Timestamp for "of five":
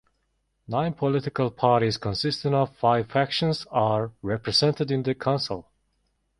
2.55-3.11